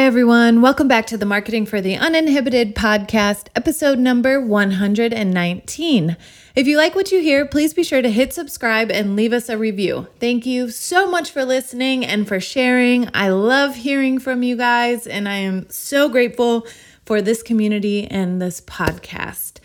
[0.00, 0.62] Hi, everyone.
[0.62, 6.16] Welcome back to the Marketing for the Uninhibited podcast, episode number 119.
[6.56, 9.50] If you like what you hear, please be sure to hit subscribe and leave us
[9.50, 10.08] a review.
[10.18, 13.10] Thank you so much for listening and for sharing.
[13.12, 16.66] I love hearing from you guys, and I am so grateful
[17.04, 19.59] for this community and this podcast.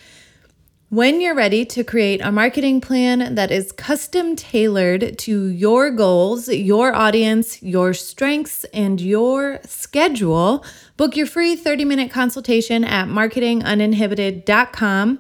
[0.96, 6.48] When you're ready to create a marketing plan that is custom tailored to your goals,
[6.48, 10.64] your audience, your strengths, and your schedule,
[10.96, 15.20] book your free 30 minute consultation at marketinguninhibited.com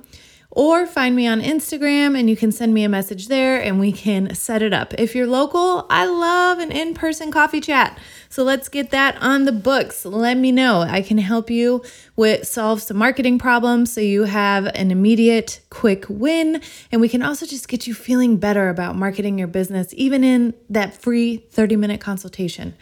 [0.55, 3.91] or find me on Instagram and you can send me a message there and we
[3.91, 4.93] can set it up.
[4.97, 7.99] If you're local, I love an in person coffee chat.
[8.29, 10.05] So let's get that on the books.
[10.05, 10.79] Let me know.
[10.79, 11.83] I can help you
[12.15, 17.21] with solve some marketing problems so you have an immediate quick win and we can
[17.21, 21.99] also just get you feeling better about marketing your business even in that free 30-minute
[21.99, 22.75] consultation.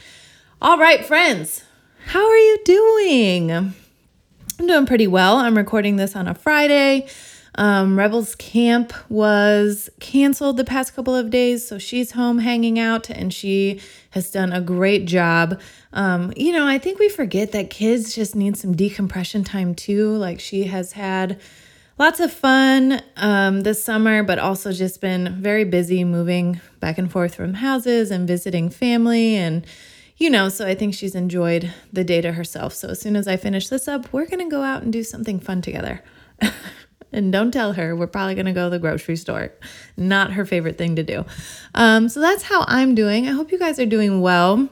[0.61, 1.63] All right, friends.
[2.05, 3.51] How are you doing?
[3.51, 5.37] I'm doing pretty well.
[5.37, 7.07] I'm recording this on a Friday.
[7.55, 13.09] Um, Rebels camp was canceled the past couple of days, so she's home hanging out
[13.09, 13.79] and she
[14.11, 15.59] has done a great job.
[15.91, 20.15] Um, you know, I think we forget that kids just need some decompression time too.
[20.15, 21.39] Like she has had
[21.99, 27.11] lots of fun um, this summer, but also just been very busy moving back and
[27.11, 29.65] forth from houses and visiting family and
[30.15, 32.73] you know, so I think she's enjoyed the day to herself.
[32.73, 35.03] So as soon as I finish this up, we're going to go out and do
[35.03, 36.03] something fun together.
[37.13, 39.51] and don't tell her we're probably going to go to the grocery store.
[39.95, 41.25] Not her favorite thing to do.
[41.75, 43.27] Um, so that's how i'm doing.
[43.27, 44.67] I hope you guys are doing well.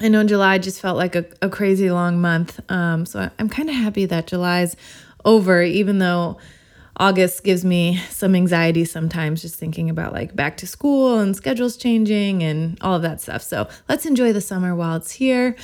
[0.00, 2.60] I know july just felt like a, a crazy long month.
[2.70, 4.76] Um, so i'm kind of happy that july's
[5.24, 6.36] over even though
[6.98, 11.76] august gives me some anxiety sometimes just thinking about like back to school and schedules
[11.76, 13.42] changing and all of that stuff.
[13.42, 15.56] So let's enjoy the summer while it's here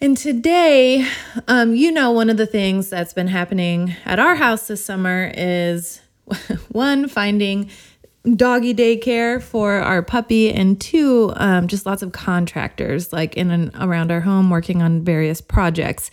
[0.00, 1.06] and today,
[1.48, 5.32] um, you know, one of the things that's been happening at our house this summer
[5.34, 6.00] is
[6.68, 7.70] one, finding
[8.36, 13.72] doggy daycare for our puppy, and two, um, just lots of contractors like in and
[13.80, 16.10] around our home working on various projects.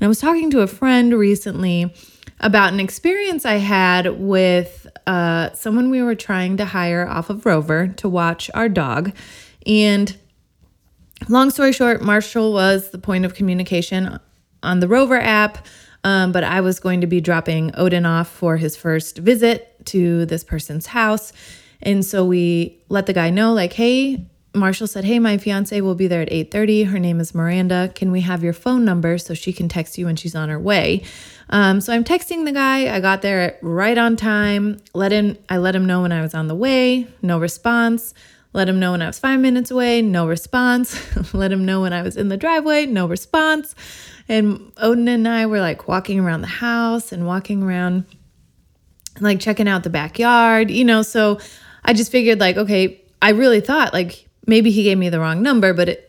[0.00, 1.92] And I was talking to a friend recently
[2.40, 7.44] about an experience I had with uh, someone we were trying to hire off of
[7.44, 9.12] Rover to watch our dog.
[9.66, 10.16] And
[11.28, 14.18] long story short, Marshall was the point of communication
[14.62, 15.66] on the Rover app.
[16.04, 20.26] Um, but I was going to be dropping Odin off for his first visit to
[20.26, 21.32] this person's house.
[21.82, 24.24] And so we let the guy know, like, hey,
[24.54, 26.84] Marshall said, "Hey, my fiance will be there at 8:30.
[26.84, 27.90] Her name is Miranda.
[27.94, 30.58] Can we have your phone number so she can text you when she's on her
[30.58, 31.02] way?"
[31.50, 32.94] Um, so I'm texting the guy.
[32.94, 34.78] I got there right on time.
[34.94, 35.36] Let him.
[35.48, 37.06] I let him know when I was on the way.
[37.22, 38.14] No response.
[38.52, 40.98] Let him know when I was five minutes away, no response.
[41.34, 43.74] Let him know when I was in the driveway, no response.
[44.28, 48.04] And Odin and I were like walking around the house and walking around,
[49.20, 51.02] like checking out the backyard, you know.
[51.02, 51.38] So
[51.84, 55.42] I just figured, like, okay, I really thought, like, maybe he gave me the wrong
[55.42, 56.07] number, but it,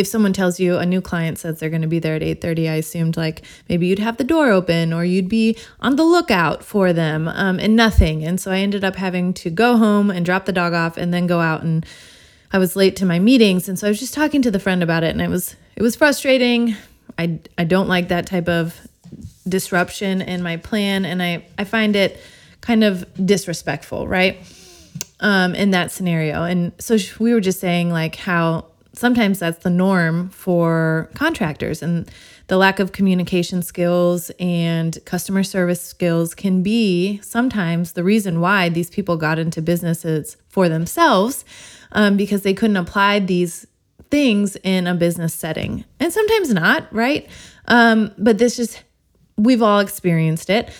[0.00, 2.70] if someone tells you a new client says they're going to be there at 8.30
[2.70, 6.64] i assumed like maybe you'd have the door open or you'd be on the lookout
[6.64, 8.24] for them um, and nothing.
[8.24, 11.12] And so i ended up having to go home and drop the dog off and
[11.12, 11.86] then go out and
[12.52, 13.68] i was late to my meetings.
[13.68, 15.82] And so i was just talking to the friend about it and it was it
[15.82, 16.74] was frustrating.
[17.18, 18.78] I i don't like that type of
[19.48, 22.20] disruption in my plan and i i find it
[22.60, 24.38] kind of disrespectful right?
[25.20, 26.44] Um, in that scenario.
[26.44, 32.10] And so we were just saying like how sometimes that's the norm for contractors and
[32.48, 38.68] the lack of communication skills and customer service skills can be sometimes the reason why
[38.68, 41.44] these people got into businesses for themselves
[41.92, 43.66] um, because they couldn't apply these
[44.10, 47.28] things in a business setting and sometimes not right?
[47.68, 48.82] Um, but this just
[49.36, 50.70] we've all experienced it.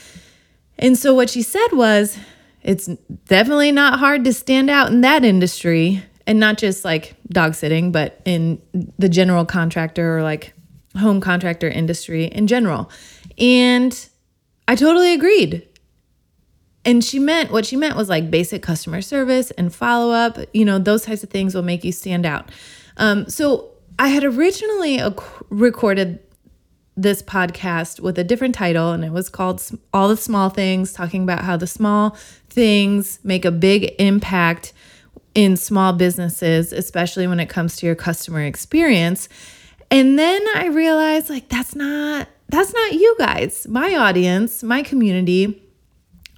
[0.79, 2.19] And so what she said was
[2.62, 2.87] it's
[3.27, 7.91] definitely not hard to stand out in that industry and not just like dog sitting,
[7.91, 8.62] but in
[9.00, 10.55] the general contractor or like
[10.97, 12.88] home contractor industry in general.
[13.37, 14.09] And
[14.69, 15.67] I totally agreed.
[16.85, 20.65] And she meant what she meant was like basic customer service and follow up, you
[20.65, 22.49] know, those types of things will make you stand out.
[22.97, 23.69] Um, so
[23.99, 25.03] I had originally
[25.49, 26.21] recorded
[26.97, 31.25] this podcast with a different title, and it was called All the Small Things, talking
[31.25, 32.17] about how the small
[32.49, 34.73] things make a big impact
[35.35, 39.29] in small businesses, especially when it comes to your customer experience.
[39.91, 43.67] And then I realized like that's not that's not you guys.
[43.69, 45.62] My audience, my community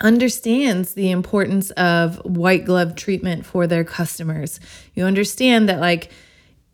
[0.00, 4.60] understands the importance of white glove treatment for their customers.
[4.94, 6.10] You understand that like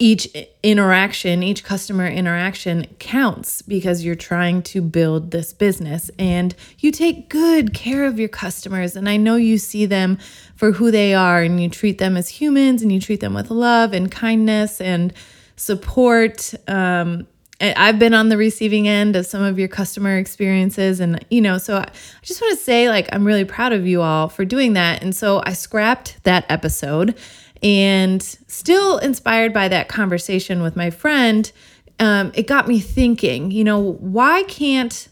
[0.00, 0.29] each
[0.62, 7.29] interaction, each customer interaction counts because you're trying to build this business and you take
[7.29, 8.95] good care of your customers.
[8.95, 10.19] And I know you see them
[10.55, 13.50] for who they are and you treat them as humans and you treat them with
[13.50, 15.12] love and kindness and
[15.56, 16.55] support.
[16.69, 17.27] Um,
[17.61, 21.00] I've been on the receiving end of some of your customer experiences.
[21.00, 21.89] And, you know, so I
[22.23, 25.03] just want to say, like, I'm really proud of you all for doing that.
[25.03, 27.19] And so I scrapped that episode
[27.63, 31.51] and still inspired by that conversation with my friend.
[31.99, 35.09] Um, it got me thinking, you know, why can't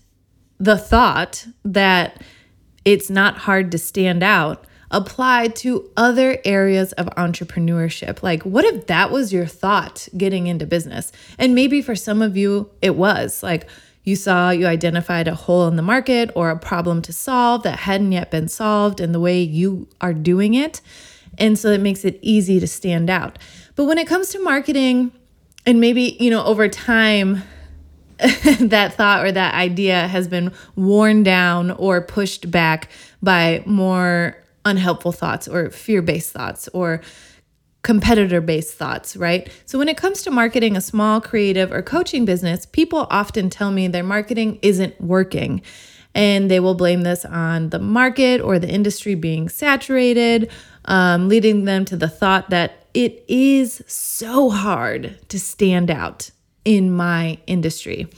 [0.59, 2.23] the thought that
[2.85, 8.23] it's not hard to stand out apply to other areas of entrepreneurship.
[8.23, 11.13] Like, what if that was your thought getting into business?
[11.39, 13.69] And maybe for some of you, it was like
[14.05, 17.81] you saw you identified a hole in the market or a problem to solve that
[17.81, 20.81] hadn't yet been solved in the way you are doing it.
[21.39, 23.39] And so it makes it easy to stand out.
[23.75, 25.13] But when it comes to marketing,
[25.67, 27.43] and maybe, you know, over time,
[28.19, 32.89] that thought or that idea has been worn down or pushed back
[33.23, 37.03] by more unhelpful thoughts or fear based thoughts or
[37.83, 39.51] competitor based thoughts, right?
[39.67, 43.71] So, when it comes to marketing a small creative or coaching business, people often tell
[43.71, 45.63] me their marketing isn't working.
[46.17, 50.51] And they will blame this on the market or the industry being saturated,
[50.87, 56.31] um, leading them to the thought that it is so hard to stand out
[56.65, 58.09] in my industry.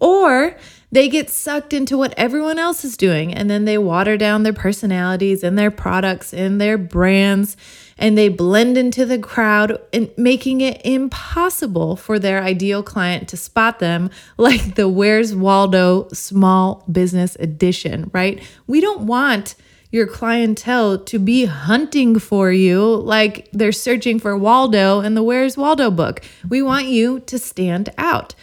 [0.00, 0.56] Or
[0.90, 4.52] they get sucked into what everyone else is doing and then they water down their
[4.52, 7.56] personalities and their products and their brands
[7.98, 13.36] and they blend into the crowd and making it impossible for their ideal client to
[13.36, 18.42] spot them like the Where's Waldo small business edition, right?
[18.66, 19.54] We don't want
[19.90, 25.56] your clientele to be hunting for you like they're searching for Waldo in the Where's
[25.56, 26.22] Waldo book.
[26.48, 28.34] We want you to stand out.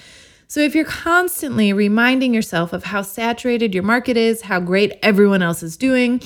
[0.47, 5.41] So, if you're constantly reminding yourself of how saturated your market is, how great everyone
[5.41, 6.21] else is doing,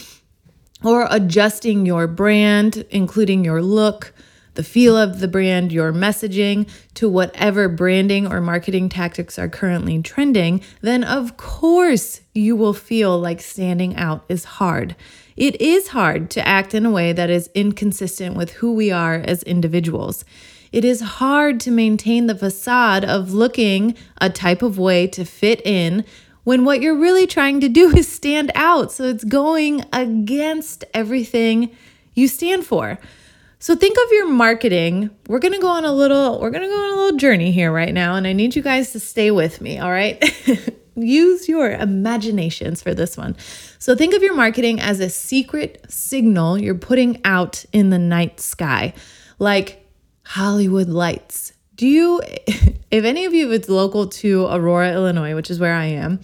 [0.83, 4.13] or adjusting your brand, including your look,
[4.53, 10.01] the feel of the brand, your messaging to whatever branding or marketing tactics are currently
[10.01, 14.95] trending, then of course you will feel like standing out is hard.
[15.35, 19.15] It is hard to act in a way that is inconsistent with who we are
[19.15, 20.25] as individuals
[20.71, 25.62] it is hard to maintain the facade of looking a type of way to fit
[25.65, 26.06] in
[26.47, 28.89] when what you're really trying to do is stand out.
[28.89, 31.75] So it's going against everything
[32.13, 32.97] you stand for.
[33.59, 35.09] So think of your marketing.
[35.27, 37.51] We're going to go on a little we're going to go on a little journey
[37.51, 40.23] here right now and I need you guys to stay with me, all right?
[40.95, 43.35] Use your imaginations for this one.
[43.77, 48.39] So think of your marketing as a secret signal you're putting out in the night
[48.39, 48.94] sky.
[49.37, 49.85] Like
[50.23, 51.51] Hollywood lights.
[51.77, 55.85] Do you, if any of you it's local to Aurora, Illinois, which is where I
[55.85, 56.19] am,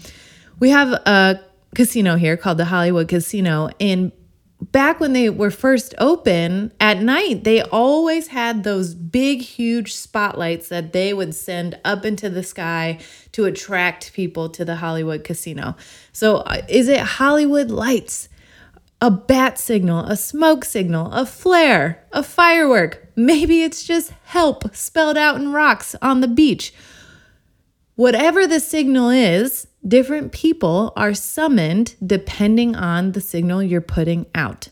[0.59, 1.39] we have a
[1.75, 3.69] casino here called the Hollywood Casino.
[3.79, 4.11] And
[4.71, 10.69] back when they were first open at night, they always had those big, huge spotlights
[10.69, 12.99] that they would send up into the sky
[13.33, 15.75] to attract people to the Hollywood Casino.
[16.11, 18.29] So, uh, is it Hollywood lights?
[19.03, 23.05] A bat signal, a smoke signal, a flare, a firework.
[23.17, 26.73] Maybe it's just help spelled out in rocks on the beach.
[27.95, 34.69] Whatever the signal is, different people are summoned depending on the signal you're putting out.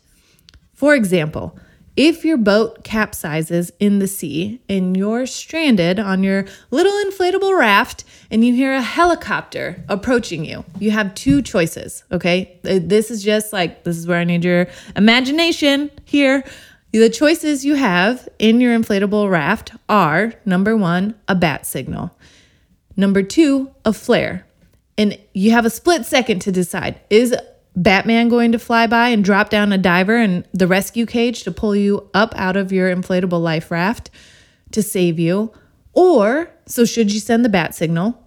[0.74, 1.60] For example,
[1.98, 8.04] if your boat capsizes in the sea and you're stranded on your little inflatable raft
[8.30, 12.58] and you hear a helicopter approaching you, you have two choices, okay?
[12.64, 16.44] Uh, this is just like, this is where I need your imagination here.
[16.94, 22.18] The choices you have in your inflatable raft are number one, a bat signal,
[22.96, 24.46] number two, a flare.
[24.98, 27.36] And you have a split second to decide is
[27.76, 31.52] Batman going to fly by and drop down a diver and the rescue cage to
[31.52, 34.10] pull you up out of your inflatable life raft
[34.72, 35.52] to save you?
[35.94, 38.22] Or, so should you send the bat signal?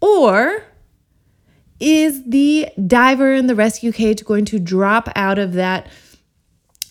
[0.00, 0.64] Or
[1.78, 5.88] is the diver in the rescue cage going to drop out of that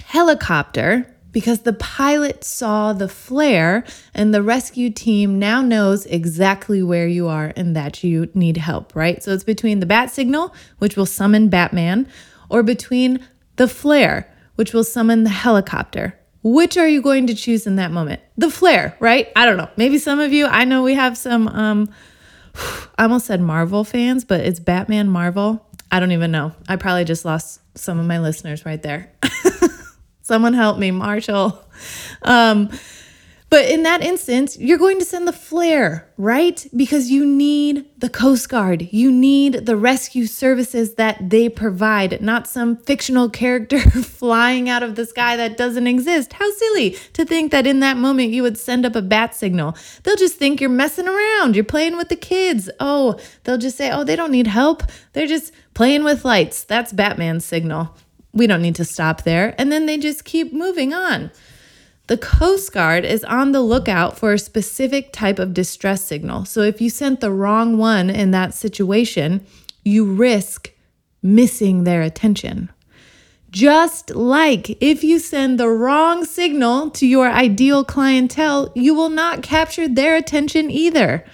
[0.04, 7.08] helicopter because the pilot saw the flare and the rescue team now knows exactly where
[7.08, 9.24] you are and that you need help, right?
[9.24, 12.10] So it's between the bat signal, which will summon Batman,
[12.50, 16.19] or between the flare, which will summon the helicopter.
[16.43, 18.19] Which are you going to choose in that moment?
[18.38, 19.29] The flare, right?
[19.34, 19.69] I don't know.
[19.77, 21.89] Maybe some of you, I know we have some um
[22.98, 25.65] I almost said Marvel fans, but it's Batman Marvel.
[25.89, 26.51] I don't even know.
[26.67, 29.13] I probably just lost some of my listeners right there.
[30.29, 31.65] Someone help me, Marshall.
[32.21, 32.69] Um,
[33.50, 36.67] but in that instance, you're going to send the flare, right?
[36.75, 38.89] Because you need the Coast Guard.
[38.91, 43.79] You need the rescue services that they provide, not some fictional character
[44.19, 46.33] flying out of the sky that doesn't exist.
[46.33, 49.77] How silly to think that in that moment you would send up a bat signal.
[50.03, 52.69] They'll just think you're messing around, you're playing with the kids.
[52.81, 54.83] Oh, they'll just say, oh, they don't need help.
[55.13, 56.65] They're just playing with lights.
[56.65, 57.95] That's Batman's signal.
[58.33, 59.55] We don't need to stop there.
[59.57, 61.31] And then they just keep moving on.
[62.07, 66.45] The Coast Guard is on the lookout for a specific type of distress signal.
[66.45, 69.45] So if you sent the wrong one in that situation,
[69.83, 70.71] you risk
[71.21, 72.71] missing their attention.
[73.51, 79.41] Just like if you send the wrong signal to your ideal clientele, you will not
[79.41, 81.25] capture their attention either.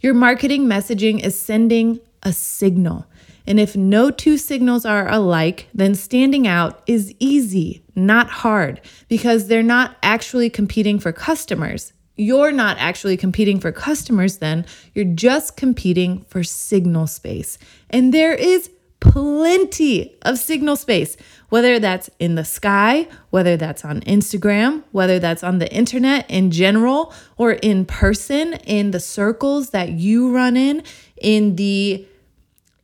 [0.00, 3.06] Your marketing messaging is sending a signal.
[3.46, 9.48] And if no two signals are alike, then standing out is easy, not hard, because
[9.48, 11.92] they're not actually competing for customers.
[12.16, 17.58] You're not actually competing for customers, then you're just competing for signal space.
[17.90, 18.70] And there is
[19.00, 21.16] plenty of signal space,
[21.48, 26.52] whether that's in the sky, whether that's on Instagram, whether that's on the internet in
[26.52, 30.84] general, or in person in the circles that you run in,
[31.16, 32.06] in the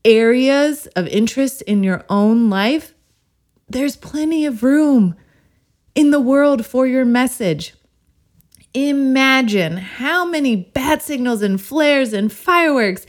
[0.09, 2.95] areas of interest in your own life,
[3.69, 5.15] there's plenty of room
[5.95, 7.75] in the world for your message.
[8.73, 13.07] Imagine how many bat signals and flares and fireworks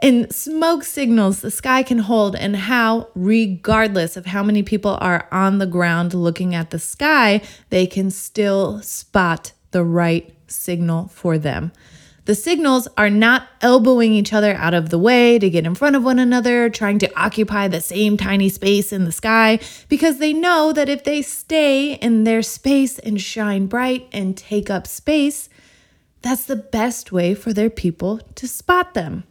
[0.00, 5.28] and smoke signals the sky can hold, and how, regardless of how many people are
[5.30, 11.38] on the ground looking at the sky, they can still spot the right signal for
[11.38, 11.72] them.
[12.26, 15.94] The signals are not elbowing each other out of the way to get in front
[15.94, 19.58] of one another, trying to occupy the same tiny space in the sky,
[19.90, 24.70] because they know that if they stay in their space and shine bright and take
[24.70, 25.50] up space,
[26.22, 29.24] that's the best way for their people to spot them.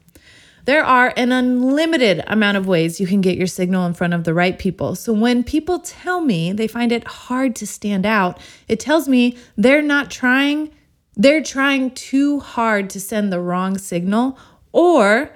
[0.66, 4.24] There are an unlimited amount of ways you can get your signal in front of
[4.24, 4.96] the right people.
[4.96, 9.36] So when people tell me they find it hard to stand out, it tells me
[9.58, 10.70] they're not trying
[11.16, 14.38] they're trying too hard to send the wrong signal,
[14.72, 15.32] or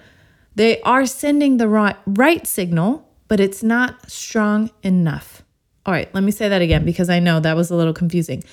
[0.56, 5.44] they are sending the right, right signal, but it's not strong enough.
[5.86, 8.44] All right, let me say that again because I know that was a little confusing.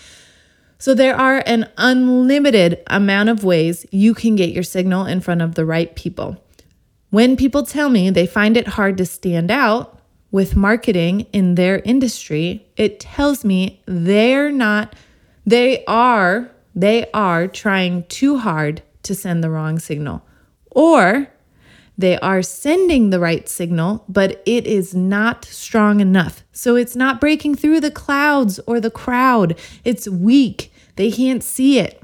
[0.78, 5.40] So, there are an unlimited amount of ways you can get your signal in front
[5.40, 6.36] of the right people.
[7.10, 9.98] When people tell me they find it hard to stand out
[10.30, 14.94] with marketing in their industry, it tells me they're not,
[15.46, 20.24] they are they are trying too hard to send the wrong signal.
[20.70, 21.28] Or
[21.96, 26.42] they are sending the right signal, but it is not strong enough.
[26.52, 29.56] So it's not breaking through the clouds or the crowd.
[29.84, 30.72] It's weak.
[30.96, 32.00] They can't see it.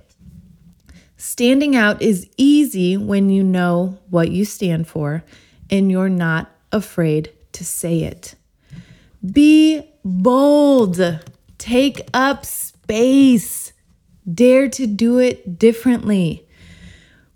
[1.16, 5.24] Standing out is easy when you know what you stand for
[5.68, 8.36] and you're not afraid to say it.
[9.24, 11.20] Be bold.
[11.58, 13.69] Take up space.
[14.32, 16.46] Dare to do it differently.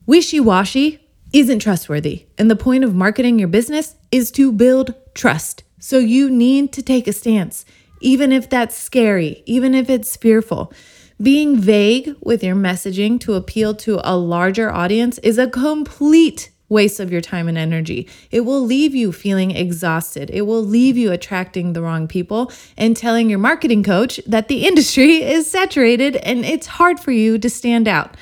[0.06, 1.00] Wishy washy
[1.32, 2.26] isn't trustworthy.
[2.38, 5.64] And the point of marketing your business is to build trust.
[5.80, 7.64] So you need to take a stance,
[8.00, 10.72] even if that's scary, even if it's fearful.
[11.20, 17.00] Being vague with your messaging to appeal to a larger audience is a complete waste
[17.00, 18.06] of your time and energy.
[18.30, 20.28] It will leave you feeling exhausted.
[20.30, 24.66] It will leave you attracting the wrong people and telling your marketing coach that the
[24.66, 28.16] industry is saturated and it's hard for you to stand out.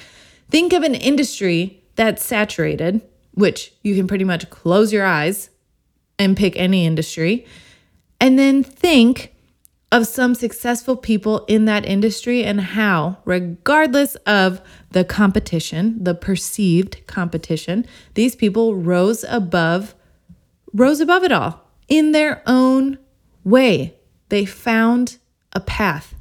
[0.50, 3.00] Think of an industry that's saturated,
[3.32, 5.50] which you can pretty much close your eyes
[6.18, 7.46] and pick any industry,
[8.20, 9.31] and then think
[9.92, 17.06] of some successful people in that industry and how, regardless of the competition, the perceived
[17.06, 19.94] competition, these people rose above
[20.72, 22.98] rose above it all in their own
[23.44, 23.94] way.
[24.30, 25.18] They found
[25.52, 26.14] a path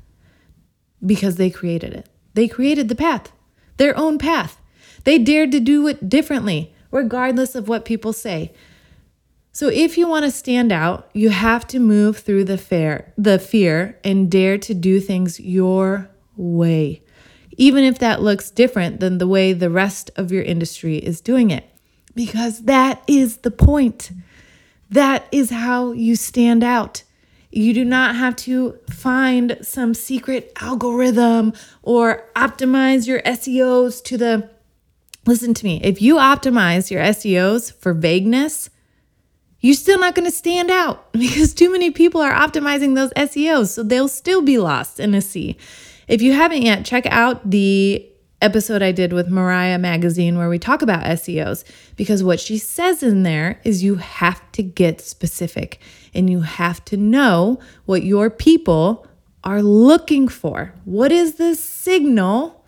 [1.06, 2.10] because they created it.
[2.34, 3.32] They created the path,
[3.78, 4.60] their own path.
[5.06, 8.52] They dared to do it differently, regardless of what people say.
[9.54, 13.38] So if you want to stand out, you have to move through the fear, the
[13.38, 17.02] fear and dare to do things your way.
[17.58, 21.52] Even if that looks different than the way the rest of your industry is doing
[21.52, 21.66] it.
[22.16, 24.12] Because that is the point.
[24.90, 27.04] That is how you stand out.
[27.52, 34.50] You do not have to find some secret algorithm or optimize your SEOs to the.
[35.26, 35.82] Listen to me.
[35.84, 38.70] If you optimize your SEOs for vagueness,
[39.62, 43.70] you're still not going to stand out because too many people are optimizing those SEOs.
[43.70, 45.58] So they'll still be lost in a sea.
[46.08, 48.08] If you haven't yet, check out the
[48.42, 51.64] episode I did with Mariah Magazine where we talk about SEOs
[51.96, 55.80] because what she says in there is you have to get specific
[56.14, 59.08] and you have to know what your people
[59.44, 60.74] are looking for.
[60.86, 62.61] What is the signal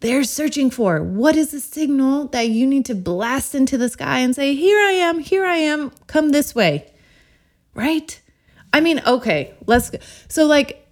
[0.00, 1.02] they're searching for?
[1.02, 4.78] What is the signal that you need to blast into the sky and say, Here
[4.78, 6.92] I am, here I am, come this way?
[7.74, 8.20] Right?
[8.72, 9.98] I mean, okay, let's go.
[10.28, 10.86] So, like,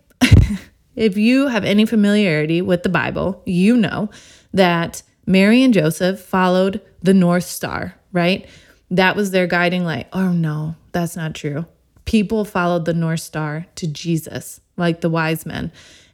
[0.97, 4.11] if you have any familiarity with the Bible, you know
[4.53, 8.49] that Mary and Joseph followed the North Star, right?
[8.91, 10.09] That was their guiding light.
[10.12, 11.67] Oh, no, that's not true.
[12.05, 15.71] People followed the North Star to Jesus, like the wise men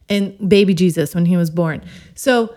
[0.09, 1.83] and baby Jesus when he was born.
[2.15, 2.55] So,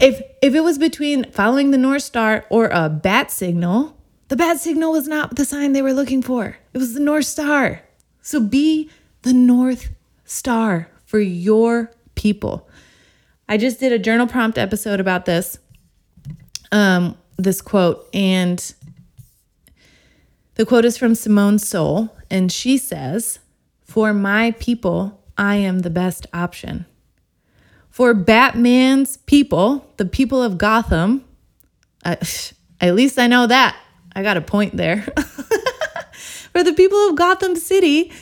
[0.00, 3.96] if if it was between following the North Star or a bat signal,
[4.28, 6.56] the bat signal was not the sign they were looking for.
[6.72, 7.82] It was the North Star.
[8.22, 8.90] So be
[9.22, 9.90] the North
[10.24, 12.68] Star for your people.
[13.48, 15.58] I just did a journal prompt episode about this,
[16.70, 18.74] um, this quote, and
[20.56, 23.38] the quote is from Simone Seol, and she says,
[23.84, 26.84] For my people, I am the best option.
[27.98, 31.24] For Batman's people, the people of Gotham,
[32.04, 32.16] I,
[32.80, 33.76] at least I know that.
[34.14, 35.00] I got a point there.
[36.52, 38.12] For the people of Gotham City,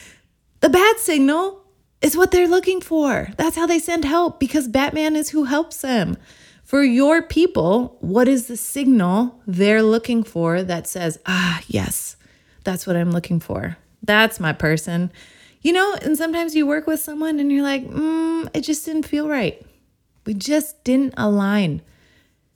[0.61, 1.63] the bat signal
[2.01, 3.29] is what they're looking for.
[3.37, 6.17] That's how they send help because Batman is who helps them.
[6.65, 12.17] For your people, what is the signal they're looking for that says, ah, yes,
[12.65, 13.77] that's what I'm looking for?
[14.03, 15.13] That's my person.
[15.61, 19.03] You know, and sometimes you work with someone and you're like, mm, it just didn't
[19.03, 19.66] feel right.
[20.27, 21.81] We just didn't align.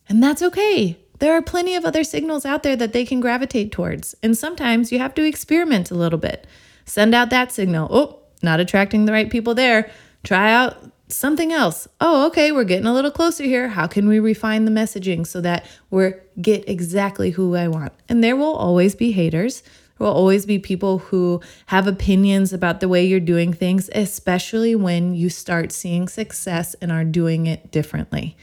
[0.09, 0.99] And that's okay.
[1.21, 4.15] There are plenty of other signals out there that they can gravitate towards.
[4.23, 6.47] And sometimes you have to experiment a little bit.
[6.85, 7.89] Send out that signal.
[7.91, 9.91] Oh, not attracting the right people there.
[10.25, 10.77] Try out
[11.09, 11.87] something else.
[12.01, 13.69] Oh, okay, we're getting a little closer here.
[13.69, 17.93] How can we refine the messaging so that we're get exactly who I want?
[18.09, 19.63] And there will always be haters.
[20.01, 25.15] Will always be people who have opinions about the way you're doing things, especially when
[25.15, 28.37] you start seeing success and are doing it differently.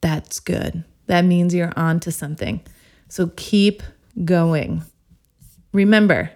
[0.00, 0.84] That's good.
[1.06, 2.60] That means you're on to something.
[3.08, 3.82] So keep
[4.24, 4.82] going.
[5.72, 6.30] Remember,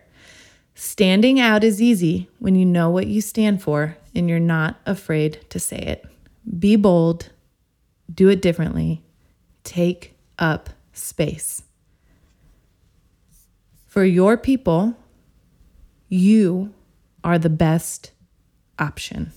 [0.82, 5.38] Standing out is easy when you know what you stand for and you're not afraid
[5.50, 6.06] to say it.
[6.58, 7.28] Be bold,
[8.12, 9.02] do it differently,
[9.62, 11.64] take up space.
[13.90, 14.96] For your people,
[16.08, 16.72] you
[17.24, 18.12] are the best
[18.78, 19.32] option.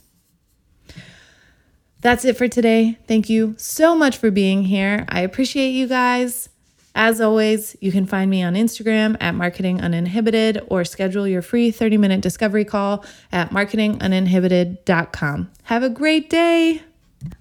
[2.02, 3.00] That's it for today.
[3.08, 5.06] Thank you so much for being here.
[5.10, 6.50] I appreciate you guys.
[6.94, 11.72] As always, you can find me on Instagram at Marketing Uninhibited or schedule your free
[11.72, 15.52] 30 minute discovery call at marketinguninhibited.com.
[15.64, 16.84] Have a great day.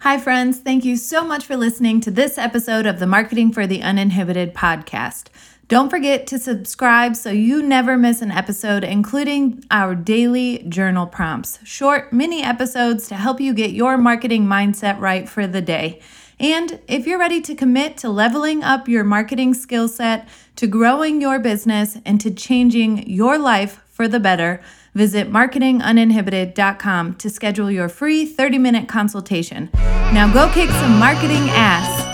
[0.01, 0.61] Hi, friends.
[0.61, 4.55] Thank you so much for listening to this episode of the Marketing for the Uninhibited
[4.55, 5.27] podcast.
[5.73, 11.59] Don't forget to subscribe so you never miss an episode, including our daily journal prompts,
[11.65, 16.03] short mini episodes to help you get your marketing mindset right for the day.
[16.39, 21.23] And if you're ready to commit to leveling up your marketing skill set, to growing
[21.23, 24.61] your business, and to changing your life for the better,
[24.93, 29.71] visit marketinguninhibited.com to schedule your free 30 minute consultation.
[29.73, 32.12] Now go kick some marketing ass.